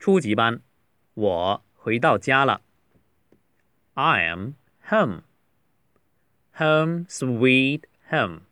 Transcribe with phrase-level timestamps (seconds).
[0.00, 0.62] 初级班，
[1.14, 2.62] 我回到家了。
[3.94, 4.54] I am
[4.90, 5.22] home.
[6.58, 8.42] Home, sweet home.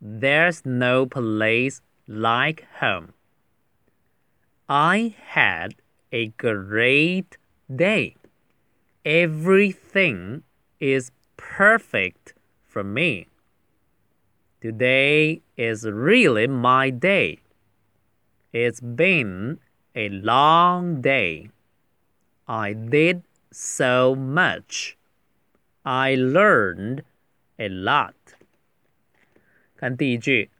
[0.00, 3.14] There's no place like home.
[4.66, 5.76] I had
[6.10, 7.38] a great
[7.68, 8.16] day.
[9.04, 10.42] Everything
[10.80, 12.34] is perfect
[12.64, 13.28] for me.
[14.60, 17.38] Today is really my day.
[18.52, 19.58] It's been
[19.94, 21.50] a long day.
[22.46, 24.96] I did so much.
[25.82, 27.02] I learned
[27.56, 28.14] a lot.
[29.76, 30.50] 看第一句，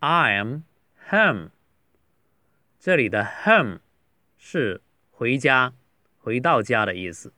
[0.00, 0.62] I am
[1.10, 1.50] home。
[2.78, 3.80] 这里的 home
[4.36, 5.72] 是回家、
[6.18, 7.32] 回到家的意思。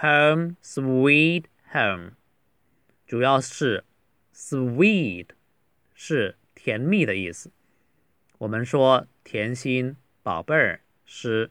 [0.00, 2.12] Home, sweet home，
[3.06, 3.84] 主要是
[4.32, 5.30] sweet
[5.94, 7.50] 是甜蜜的意思。
[8.42, 11.50] 我们说甜心宝贝儿是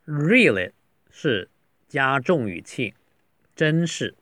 [0.05, 0.73] Really
[1.11, 1.49] 是
[1.89, 2.95] 加重语气，
[3.55, 4.15] 真是，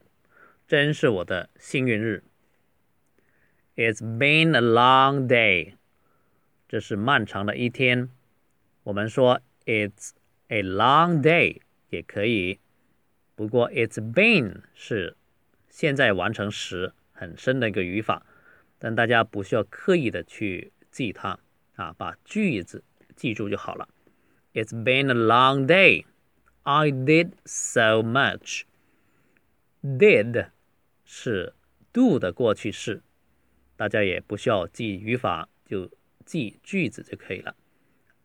[0.68, 2.22] 真是我的幸运日。
[3.76, 5.74] It's been a long day，
[6.68, 8.10] 这是漫长的一天。
[8.84, 10.10] 我们说 It's
[10.48, 12.60] a long day 也可以，
[13.34, 15.16] 不过 It's been 是
[15.68, 18.26] 现在完成时很深的一个语法，
[18.78, 21.38] 但大家不需要刻意的去记它
[21.79, 22.83] 啊，把句子
[23.15, 23.89] 记住就好了。
[24.53, 28.63] It's been a long day。I did so much.
[29.83, 30.49] Did
[31.03, 31.53] 是
[31.93, 33.03] do 的过去式，
[33.75, 35.91] 大家也不需要记语法，就
[36.25, 37.55] 记句子就可以了。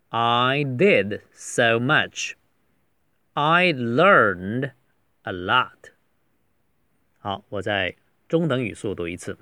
[0.08, 2.32] I did so much.
[3.34, 4.72] I learned
[5.22, 5.92] a lot.
[7.18, 7.96] 好，我在
[8.26, 9.38] 中等语速读一次。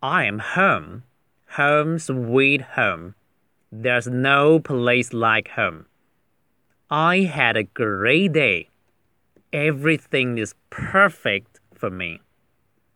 [0.00, 1.02] I am home,
[1.55, 3.13] home sweet home.
[3.71, 5.85] There's no place like home.
[6.89, 8.69] I had a great day.
[9.51, 12.21] Everything is perfect for me.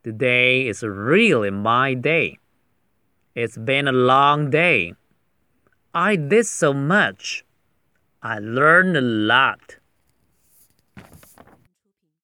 [0.03, 2.37] Today is really my day.
[3.35, 4.93] It's been a long day.
[5.93, 7.43] I did so much.
[8.21, 9.77] I learned a lot.